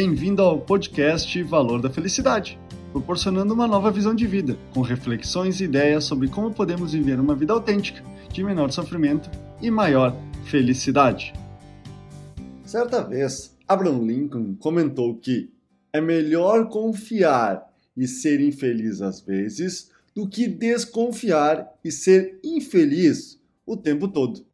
[0.00, 2.56] Bem-vindo ao podcast Valor da Felicidade,
[2.92, 7.34] proporcionando uma nova visão de vida, com reflexões e ideias sobre como podemos viver uma
[7.34, 8.00] vida autêntica,
[8.32, 9.28] de menor sofrimento
[9.60, 11.32] e maior felicidade.
[12.64, 15.50] Certa vez, Abraham Lincoln comentou que
[15.92, 23.76] é melhor confiar e ser infeliz às vezes do que desconfiar e ser infeliz o
[23.76, 24.46] tempo todo.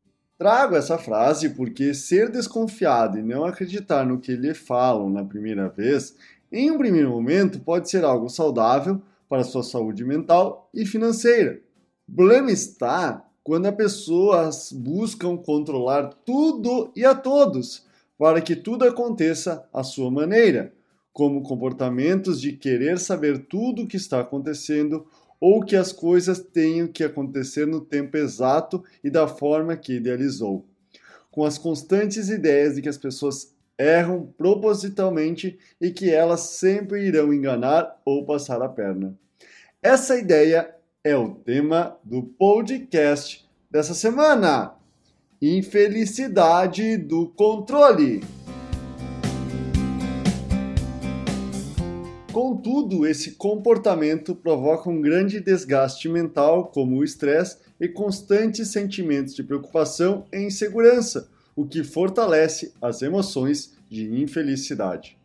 [0.44, 5.70] Trago essa frase porque ser desconfiado e não acreditar no que lhe falam na primeira
[5.70, 6.14] vez,
[6.52, 11.62] em um primeiro momento, pode ser algo saudável para sua saúde mental e financeira.
[12.06, 17.86] O problema está quando as pessoas buscam controlar tudo e a todos
[18.18, 20.74] para que tudo aconteça à sua maneira,
[21.10, 25.06] como comportamentos de querer saber tudo o que está acontecendo
[25.46, 30.64] ou que as coisas tenham que acontecer no tempo exato e da forma que idealizou.
[31.30, 37.30] Com as constantes ideias de que as pessoas erram propositalmente e que elas sempre irão
[37.30, 39.14] enganar ou passar a perna.
[39.82, 44.72] Essa ideia é o tema do podcast dessa semana.
[45.42, 48.22] Infelicidade do controle.
[52.34, 59.44] Contudo, esse comportamento provoca um grande desgaste mental, como o estresse e constantes sentimentos de
[59.44, 65.16] preocupação e insegurança, o que fortalece as emoções de infelicidade.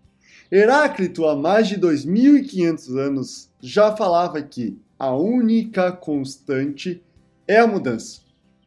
[0.51, 7.01] Heráclito, há mais de 2500 anos, já falava que a única constante
[7.47, 8.21] é a mudança.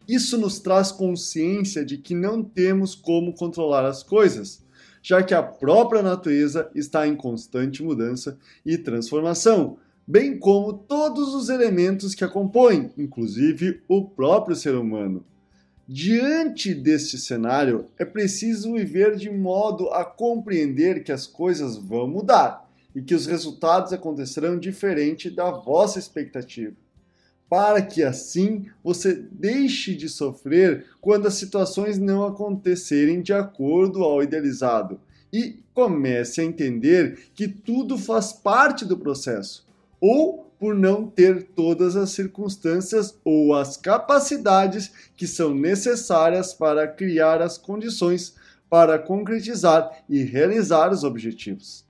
[0.09, 4.65] Isso nos traz consciência de que não temos como controlar as coisas,
[5.03, 11.49] já que a própria natureza está em constante mudança e transformação, bem como todos os
[11.49, 15.25] elementos que a compõem, inclusive o próprio ser humano.
[15.87, 22.71] Diante deste cenário, é preciso viver de modo a compreender que as coisas vão mudar
[22.95, 26.77] e que os resultados acontecerão diferente da vossa expectativa
[27.53, 34.23] para que assim você deixe de sofrer quando as situações não acontecerem de acordo ao
[34.23, 34.99] idealizado
[35.31, 39.69] e comece a entender que tudo faz parte do processo,
[40.01, 47.43] ou por não ter todas as circunstâncias ou as capacidades que são necessárias para criar
[47.43, 48.35] as condições
[48.71, 51.85] para concretizar e realizar os objetivos.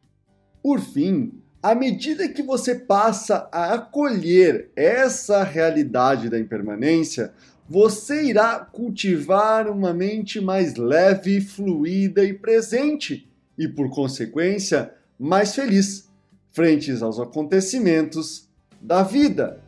[0.60, 7.32] Por fim, à medida que você passa a acolher essa realidade da impermanência,
[7.68, 16.10] você irá cultivar uma mente mais leve, fluida e presente, e por consequência, mais feliz
[16.50, 18.48] frente aos acontecimentos
[18.80, 19.60] da vida.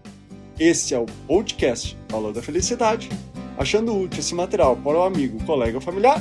[0.59, 3.09] Esse é o podcast Valor da Felicidade.
[3.57, 6.21] Achando útil esse material para o amigo, colega ou familiar,